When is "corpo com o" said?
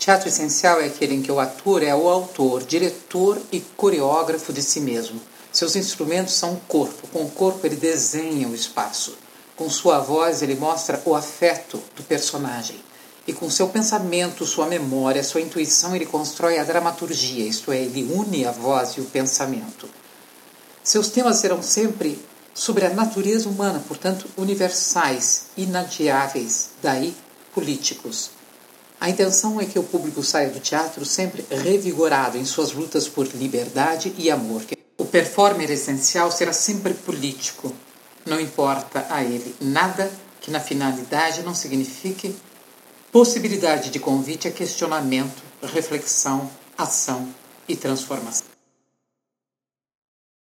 6.60-7.30